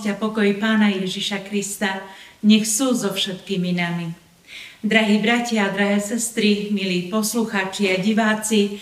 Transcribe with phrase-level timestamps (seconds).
[0.00, 2.00] Milosť a pokoj Pána Ježiša Krista
[2.40, 4.08] nech sú so všetkými nami.
[4.80, 8.80] Drahí bratia drahé sestry, milí poslucháči a diváci,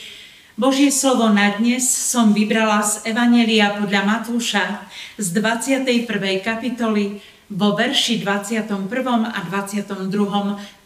[0.54, 4.86] Božie slovo na dnes som vybrala z Evanelia podľa Matúša
[5.18, 6.06] z 21.
[6.38, 7.18] kapitoly
[7.50, 8.86] vo verši 21.
[9.26, 9.98] a 22.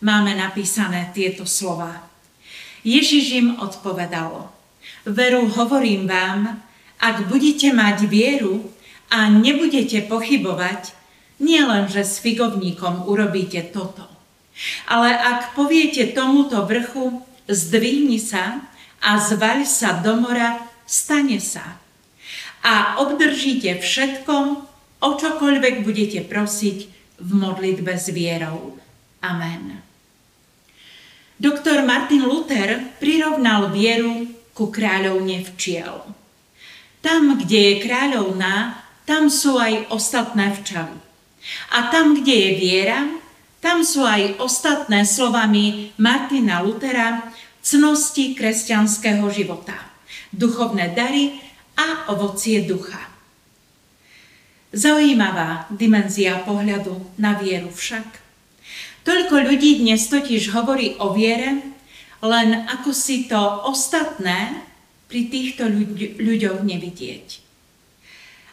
[0.01, 2.09] máme napísané tieto slova.
[2.89, 4.49] Ježiš im odpovedal,
[5.05, 6.57] veru hovorím vám,
[7.05, 8.73] ak budete mať vieru,
[9.13, 10.97] a nebudete pochybovať,
[11.37, 14.09] nielen, že s figovníkom urobíte toto,
[14.89, 18.65] ale ak poviete tomuto vrchu, zdvihni sa
[19.05, 21.77] a zvaľ sa do mora, stane sa.
[22.63, 24.35] A obdržíte všetko,
[25.03, 26.79] o čokoľvek budete prosiť
[27.19, 28.79] v modlitbe s vierou.
[29.19, 29.83] Amen.
[31.43, 36.07] Doktor Martin Luther prirovnal vieru ku kráľovne včiel.
[37.03, 40.97] Tam, kde je kráľovná, tam sú aj ostatné včely.
[41.75, 43.01] A tam, kde je viera,
[43.59, 47.31] tam sú aj ostatné slovami Martina Lutera
[47.63, 49.79] cnosti kresťanského života,
[50.35, 51.39] duchovné dary
[51.79, 52.99] a ovocie ducha.
[54.73, 58.23] Zaujímavá dimenzia pohľadu na vieru však.
[59.03, 61.75] Toľko ľudí dnes totiž hovorí o viere,
[62.23, 64.63] len ako si to ostatné
[65.11, 65.67] pri týchto
[66.23, 67.42] ľuďoch nevidieť.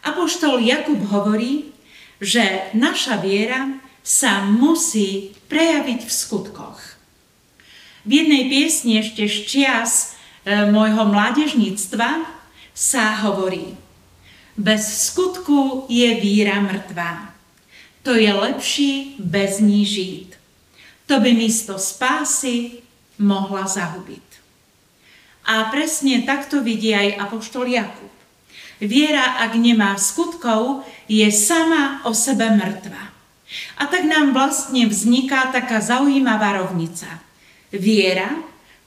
[0.04, 1.72] Apoštol Jakub hovorí,
[2.20, 6.80] že naša viera sa musí prejaviť v skutkoch.
[8.08, 9.92] V jednej piesni ešte z čias
[10.48, 12.26] e, môjho mládežníctva
[12.72, 13.76] sa hovorí
[14.56, 17.36] Bez skutku je víra mŕtvá.
[18.08, 20.30] To je lepší bez ní žiť.
[21.12, 22.84] To by místo spásy
[23.20, 24.28] mohla zahubiť.
[25.50, 28.19] A presne takto vidí aj Apoštol Jakub.
[28.80, 33.12] Viera, ak nemá skutkov, je sama o sebe mŕtva.
[33.76, 37.20] A tak nám vlastne vzniká taká zaujímavá rovnica.
[37.76, 38.32] Viera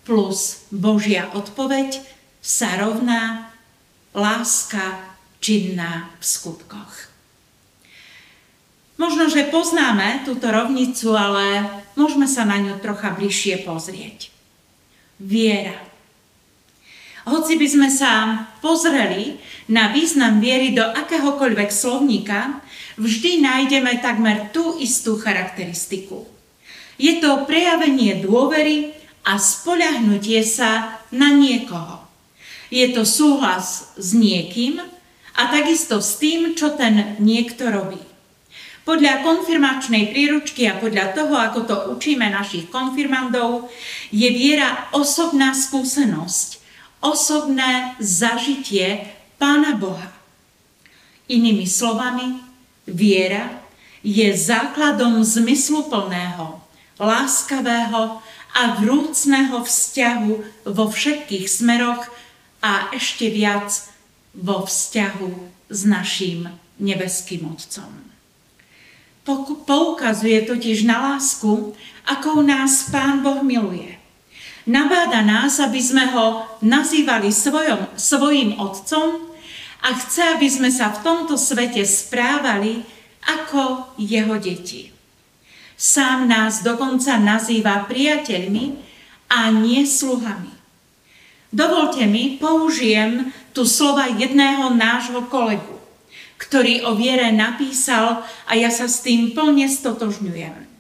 [0.03, 2.01] plus Božia odpoveď
[2.41, 3.53] sa rovná
[4.17, 4.99] láska
[5.45, 7.13] činná v skutkoch.
[8.97, 11.67] Možno, že poznáme túto rovnicu, ale
[11.99, 14.31] môžeme sa na ňu trocha bližšie pozrieť.
[15.19, 15.92] Viera
[17.27, 19.39] hoci by sme sa pozreli
[19.71, 22.61] na význam viery do akéhokoľvek slovníka,
[22.99, 26.27] vždy nájdeme takmer tú istú charakteristiku.
[26.99, 28.95] Je to prejavenie dôvery
[29.27, 32.03] a spoľahnutie sa na niekoho.
[32.73, 34.81] Je to súhlas s niekým
[35.37, 38.01] a takisto s tým, čo ten niekto robí.
[38.83, 43.71] Podľa konfirmačnej príručky a podľa toho, ako to učíme našich konfirmandov,
[44.11, 46.62] je viera osobná skúsenosť,
[47.03, 50.15] osobné zažitie Pána Boha.
[51.27, 52.39] Inými slovami,
[52.87, 53.63] viera
[54.07, 56.63] je základom zmysluplného,
[56.99, 60.33] láskavého a vrúcného vzťahu
[60.71, 62.07] vo všetkých smeroch
[62.63, 63.91] a ešte viac
[64.35, 65.31] vo vzťahu
[65.71, 67.91] s naším nebeským Otcom.
[69.67, 71.75] Poukazuje totiž na lásku,
[72.07, 74.02] akou nás Pán Boh miluje.
[74.63, 79.35] Nabáda nás, aby sme ho nazývali svojom, svojim otcom
[79.83, 82.87] a chce, aby sme sa v tomto svete správali
[83.27, 84.95] ako jeho deti.
[85.75, 88.79] Sám nás dokonca nazýva priateľmi
[89.27, 90.55] a nie sluhami.
[91.51, 95.77] Dovolte mi, použijem tu slova jedného nášho kolegu,
[96.39, 100.71] ktorý o viere napísal a ja sa s tým plne stotožňujem.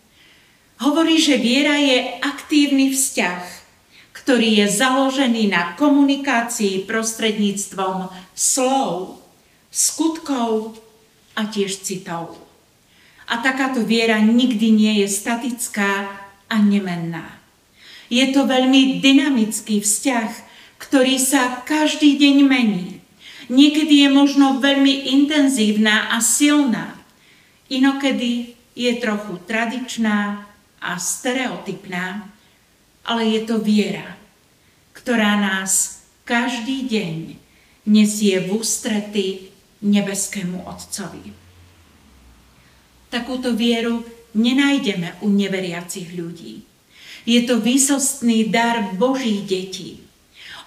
[0.81, 3.62] Hovorí, že viera je aktívny vzťah,
[4.23, 8.07] ktorý je založený na komunikácii prostredníctvom
[8.39, 9.19] slov,
[9.75, 10.79] skutkov
[11.35, 12.39] a tiež citov.
[13.27, 16.07] A takáto viera nikdy nie je statická
[16.47, 17.43] a nemenná.
[18.13, 20.31] Je to veľmi dynamický vzťah,
[20.79, 23.03] ktorý sa každý deň mení.
[23.51, 26.95] Niekedy je možno veľmi intenzívna a silná.
[27.73, 30.47] Inokedy je trochu tradičná
[30.79, 32.29] a stereotypná
[33.03, 34.15] ale je to viera,
[34.95, 37.17] ktorá nás každý deň
[37.87, 39.51] nesie v ústrety
[39.83, 41.35] nebeskému Otcovi.
[43.11, 46.65] Takúto vieru nenájdeme u neveriacich ľudí.
[47.29, 50.01] Je to výsostný dar Božích detí.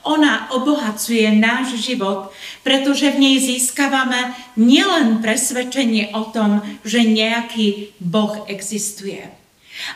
[0.05, 2.29] Ona obohacuje náš život,
[2.61, 9.25] pretože v nej získavame nielen presvedčenie o tom, že nejaký Boh existuje,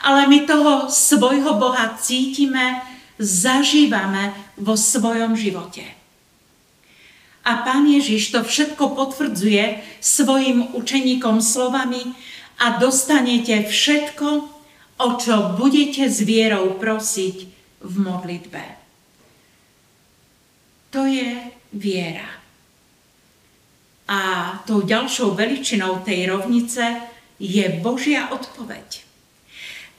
[0.03, 2.83] ale my toho svojho Boha cítime,
[3.19, 5.83] zažívame vo svojom živote.
[7.43, 12.13] A pán Ježiš to všetko potvrdzuje svojim učeníkom slovami
[12.59, 14.27] a dostanete všetko,
[14.99, 17.37] o čo budete s vierou prosiť
[17.79, 18.63] v modlitbe.
[20.91, 21.39] To je
[21.71, 22.27] viera.
[24.09, 24.19] A
[24.65, 26.81] tou ďalšou veličinou tej rovnice
[27.39, 29.08] je Božia odpoveď.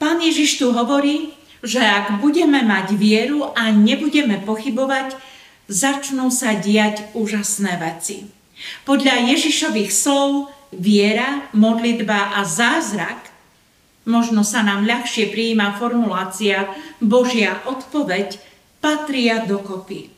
[0.01, 1.29] Pán Ježiš tu hovorí,
[1.61, 5.13] že ak budeme mať vieru a nebudeme pochybovať,
[5.69, 8.25] začnú sa diať úžasné veci.
[8.81, 13.29] Podľa Ježišových slov viera, modlitba a zázrak,
[14.09, 18.41] možno sa nám ľahšie prijíma formulácia Božia odpoveď,
[18.81, 20.09] patria dokopy.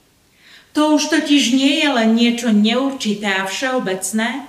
[0.80, 4.47] To už totiž nie je len niečo neurčité a všeobecné,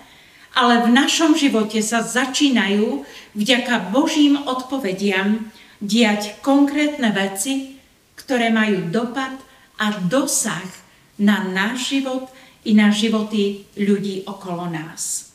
[0.54, 3.02] ale v našom živote sa začínajú
[3.34, 5.50] vďaka Božím odpovediam
[5.82, 7.76] diať konkrétne veci,
[8.14, 9.34] ktoré majú dopad
[9.76, 10.64] a dosah
[11.18, 12.30] na náš život
[12.64, 15.34] i na životy ľudí okolo nás.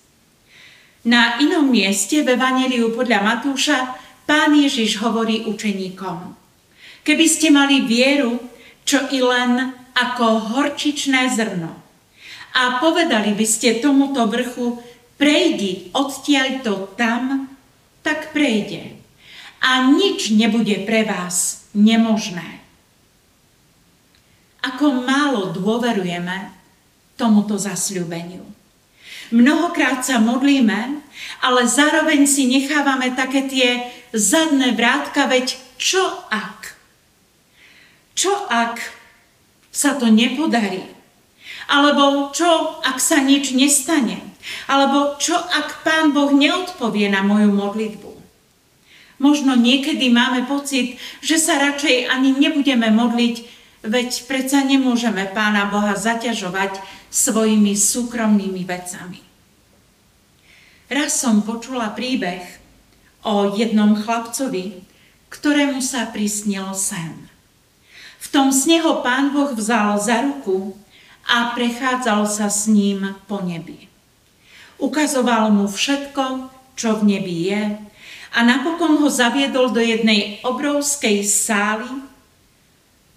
[1.05, 3.95] Na inom mieste v Evangeliu podľa Matúša
[4.27, 6.35] pán Ježiš hovorí učeníkom.
[7.07, 8.39] Keby ste mali vieru,
[8.83, 11.71] čo i len ako horčičné zrno.
[12.57, 14.81] A povedali by ste tomuto vrchu,
[15.19, 15.91] prejdi
[16.63, 17.51] to tam,
[18.01, 18.95] tak prejde.
[19.59, 22.63] A nič nebude pre vás nemožné.
[24.63, 26.55] Ako málo dôverujeme
[27.19, 28.47] tomuto zasľúbeniu.
[29.29, 31.03] Mnohokrát sa modlíme,
[31.43, 33.69] ale zároveň si nechávame také tie
[34.15, 36.01] zadné vrátka, veď čo
[36.31, 36.79] ak?
[38.15, 38.79] Čo ak
[39.69, 40.81] sa to nepodarí?
[41.69, 44.28] Alebo čo, ak sa nič nestane?
[44.69, 48.11] Alebo čo, ak Pán Boh neodpovie na moju modlitbu?
[49.19, 53.35] Možno niekedy máme pocit, že sa radšej ani nebudeme modliť,
[53.83, 56.79] veď predsa nemôžeme Pána Boha zaťažovať
[57.11, 59.19] svojimi súkromnými vecami.
[60.89, 62.41] Raz som počula príbeh
[63.27, 64.81] o jednom chlapcovi,
[65.29, 67.27] ktorému sa prisnil sen.
[68.19, 70.73] V tom sne ho pán Boh vzal za ruku
[71.27, 73.88] a prechádzal sa s ním po nebi.
[74.79, 76.49] Ukazoval mu všetko,
[76.79, 77.63] čo v nebi je
[78.31, 81.89] a napokon ho zaviedol do jednej obrovskej sály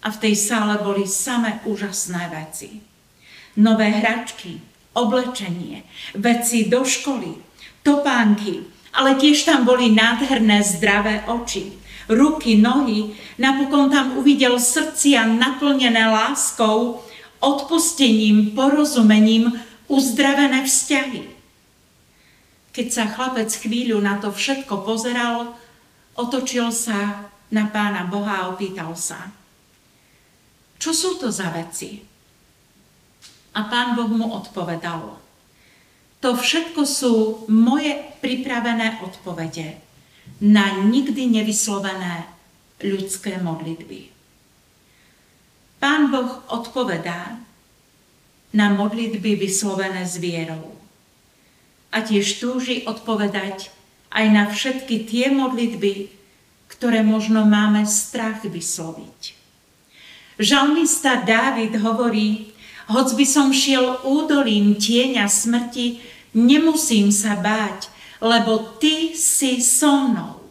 [0.03, 2.83] a v tej sále boli samé úžasné veci.
[3.55, 4.59] Nové hračky,
[4.97, 5.87] oblečenie,
[6.17, 7.39] veci do školy,
[7.85, 11.71] topánky, ale tiež tam boli nádherné zdravé oči,
[12.09, 16.99] ruky, nohy, napokon tam uvidel srdcia naplnené láskou,
[17.39, 19.55] odpustením, porozumením,
[19.87, 21.32] uzdravené vzťahy.
[22.73, 25.53] Keď sa chlapec chvíľu na to všetko pozeral,
[26.17, 29.29] otočil sa na pána Boha a opýtal sa,
[30.81, 32.03] čo sú to za veci?
[33.53, 35.15] A pán Boh mu odpovedal,
[36.19, 39.79] to všetko sú moje pripravené odpovede
[40.43, 42.27] na nikdy nevyslovené
[42.83, 44.11] ľudské modlitby.
[45.79, 47.39] Pán Boh odpovedá
[48.51, 50.82] na modlitby vyslovené s vierou.
[51.93, 53.69] A tiež túži odpovedať
[54.09, 56.09] aj na všetky tie modlitby,
[56.65, 59.37] ktoré možno máme strach vysloviť.
[60.41, 62.49] Žalmista Dávid hovorí,
[62.89, 66.01] hoc by som šiel údolím tieňa smrti,
[66.33, 70.41] nemusím sa báť, lebo ty si so mnou.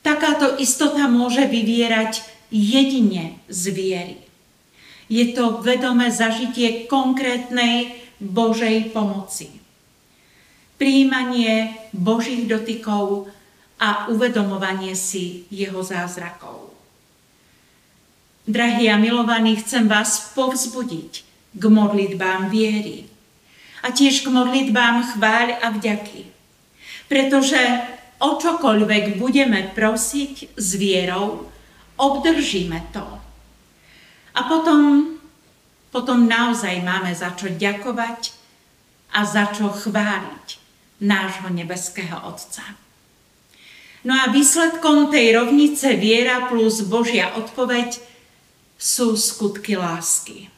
[0.00, 4.16] Takáto istota môže vyvierať jedine z viery.
[5.12, 9.59] Je to vedomé zažitie konkrétnej Božej pomoci.
[10.80, 13.28] Príjmanie Božích dotykov
[13.76, 16.72] a uvedomovanie si jeho zázrakov.
[18.48, 21.12] Drahí a milovaní, chcem vás povzbudiť
[21.52, 23.04] k modlitbám viery
[23.84, 26.40] a tiež k modlitbám chváľ a vďaky
[27.10, 27.58] pretože
[28.22, 31.50] o čokoľvek budeme prosiť s vierou,
[31.98, 33.02] obdržíme to.
[34.38, 35.18] A potom,
[35.90, 38.30] potom naozaj máme za čo ďakovať
[39.10, 40.59] a za čo chváliť
[41.00, 42.62] nášho nebeského Otca.
[44.04, 48.00] No a výsledkom tej rovnice viera plus Božia odpoveď
[48.80, 50.48] sú skutky lásky.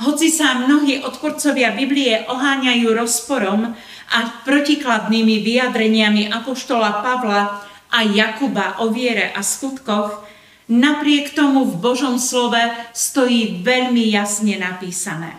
[0.00, 3.76] Hoci sa mnohí odporcovia Biblie oháňajú rozporom
[4.10, 10.24] a protikladnými vyjadreniami Apoštola Pavla a Jakuba o viere a skutkoch,
[10.66, 12.58] napriek tomu v Božom slove
[12.96, 15.36] stojí veľmi jasne napísané.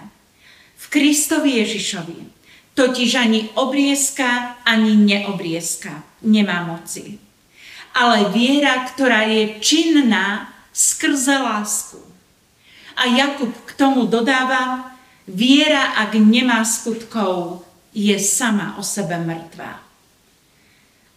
[0.77, 2.40] V Kristovi Ježišovi
[2.73, 7.19] totiž ani obriezka, ani neobriezka nemá moci.
[7.91, 11.99] Ale viera, ktorá je činná skrze lásku.
[12.95, 14.91] A Jakub k tomu dodáva,
[15.31, 17.63] Viera, ak nemá skutkov,
[17.93, 19.79] je sama o sebe mŕtva.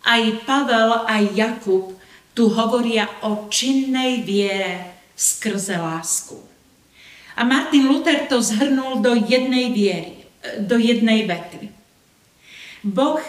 [0.05, 1.97] Aj Pavel, aj Jakub
[2.37, 6.37] tu hovoria o činnej viere skrze lásku.
[7.35, 10.24] A Martin Luther to zhrnul do jednej viery,
[10.61, 11.73] do jednej vety.
[12.85, 13.23] Boh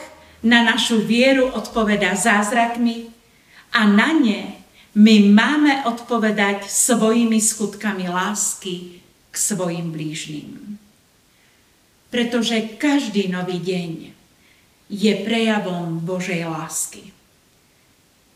[0.44, 3.08] na našu vieru odpovedá zázrakmi
[3.72, 10.80] a na ne my máme odpovedať svojimi skutkami lásky k svojim blížnym.
[12.08, 13.92] Pretože každý nový deň
[14.88, 17.12] je prejavom Božej lásky.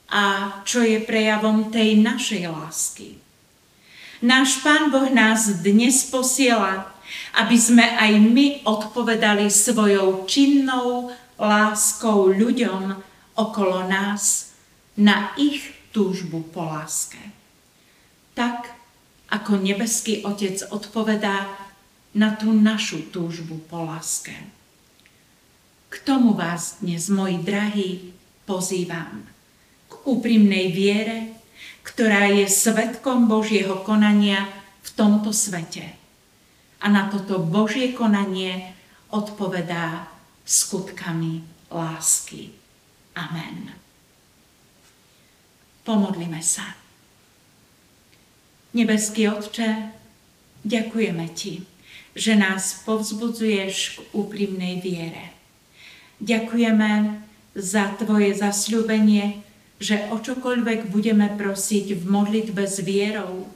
[0.10, 3.16] A čo je prejavom tej našej lásky?
[4.20, 6.92] Náš Pán Boh nás dnes posiela,
[7.38, 12.96] aby sme aj my odpovedali svojou činnou láskou ľuďom
[13.40, 14.52] okolo nás
[15.00, 17.20] na ich túžbu po láske.
[18.36, 18.72] Tak,
[19.32, 21.48] ako nebeský Otec odpovedá
[22.16, 24.34] na tú našu túžbu po láske.
[25.90, 28.14] K tomu vás dnes, moji drahí,
[28.46, 29.26] pozývam.
[29.90, 31.34] K úprimnej viere,
[31.82, 34.46] ktorá je svetkom Božieho konania
[34.86, 35.99] v tomto svete.
[36.80, 38.76] A na toto Božie konanie
[39.12, 40.08] odpovedá
[40.48, 42.56] skutkami lásky.
[43.14, 43.76] Amen.
[45.84, 46.78] Pomodlime sa.
[48.74, 49.92] Nebeský Otče,
[50.62, 51.66] ďakujeme Ti,
[52.14, 55.34] že nás povzbudzuješ k úprimnej viere.
[56.22, 57.22] Ďakujeme
[57.58, 59.42] za Tvoje zasľúbenie,
[59.80, 63.48] že o čokoľvek budeme prosiť v modlitbe s vierou,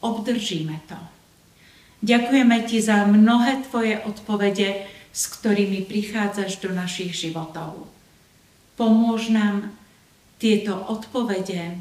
[0.00, 1.15] obdržíme to.
[2.06, 7.90] Ďakujeme Ti za mnohé Tvoje odpovede, s ktorými prichádzaš do našich životov.
[8.78, 9.74] Pomôž nám
[10.38, 11.74] tieto odpovede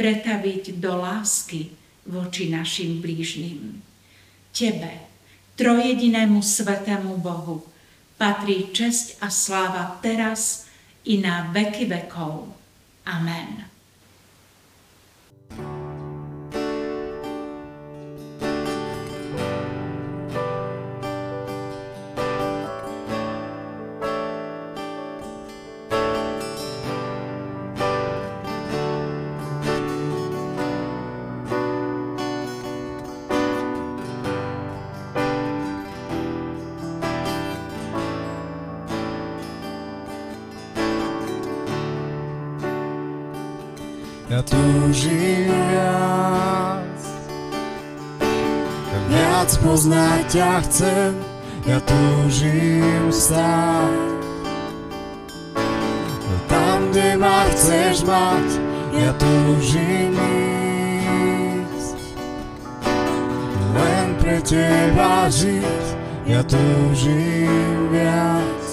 [0.00, 1.76] pretaviť do lásky
[2.08, 3.84] voči našim blížnym.
[4.56, 5.04] Tebe,
[5.60, 7.60] trojedinému svetému Bohu,
[8.16, 10.64] patrí česť a sláva teraz
[11.04, 12.48] i na veky vekov.
[13.04, 13.68] Amen.
[44.40, 47.00] Ja túžim viac,
[49.12, 51.12] viac poznať ťa chcem,
[51.68, 54.00] ja túžim stáť.
[56.48, 58.48] Tam, kde ma chceš mať,
[58.96, 62.00] ja túžim ísť.
[63.76, 65.84] Len pre teba žiť,
[66.24, 68.64] ja túžim viac,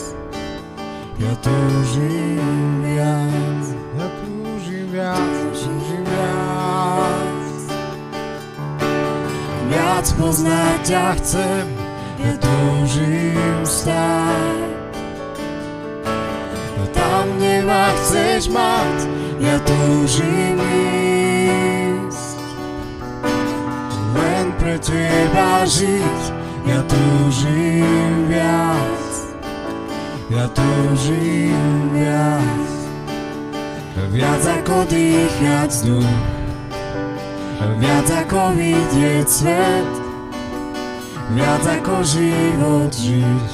[1.20, 3.68] ja túžim viac,
[4.00, 5.37] ja túžim viac.
[9.98, 11.66] Viac poznať ťa chcem,
[12.22, 14.62] ja túžim stáť.
[16.78, 18.98] No tam, kde ma chceš mať,
[19.42, 20.62] ja túžim
[22.14, 22.38] ísť.
[24.14, 26.22] Len pre teba žiť,
[26.70, 29.10] ja túžim viac.
[30.30, 32.70] Ja túžim viac.
[34.14, 36.37] Viac ako dýchať vzduch,
[37.58, 39.90] Viac ako vidieť svet,
[41.34, 43.50] viac ako život žiť.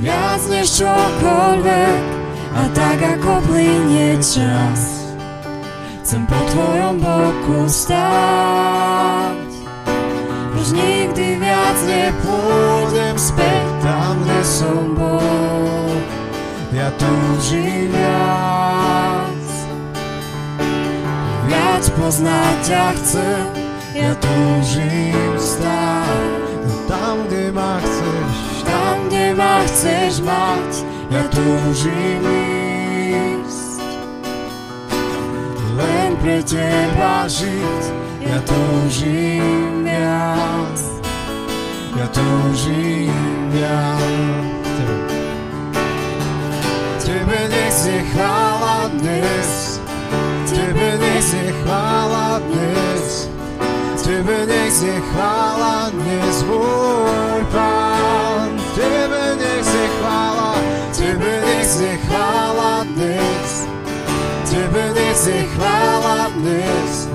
[0.00, 2.02] Viac než čokoľvek
[2.56, 5.12] a tak ako plinie čas.
[6.00, 9.36] Chcem po tvojom boku stáť.
[10.56, 15.92] Už nikdy viac nepôjdem späť tam, kde som bol.
[16.72, 18.85] Ja túžim viac
[21.76, 23.46] viac poznať ťa chcem,
[23.92, 26.32] ja túžim stáť.
[26.88, 28.32] Tam, kde ma chceš,
[28.64, 30.72] tam, kde ma chceš mať,
[31.12, 32.24] ja túžim
[33.44, 33.84] ísť.
[35.76, 37.82] Len pre teba žiť,
[38.24, 40.80] ja túžim viac,
[41.92, 44.64] ja túžim viac.
[47.04, 49.65] Tebe nech je chvála dnes,
[51.06, 53.30] nech je chvála dnes,
[54.02, 58.50] Tebe nech je chvála dnes, môj Pán.
[58.74, 60.54] Tebe nech je chvála,
[60.94, 63.50] Tebe nech je chvála dnes,
[64.50, 67.08] Tebe nech je chvála dnes,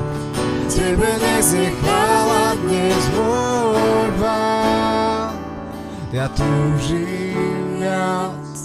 [0.76, 5.36] Tebe nech je chvála dnes, môj Pán.
[6.12, 8.56] Ja túžim viac,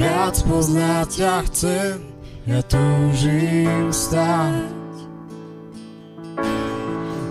[0.00, 2.09] viac poznať ťa chcem,
[2.50, 4.74] ja túžim stáť.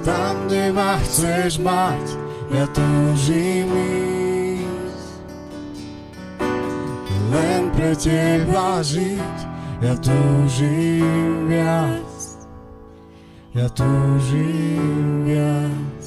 [0.08, 2.06] Tam, kde ma chceš mať,
[2.56, 5.12] ja túžim ísť.
[7.30, 9.38] Len pre teba žiť,
[9.84, 12.16] ja túžim viac.
[13.52, 15.99] Ja túžim viac.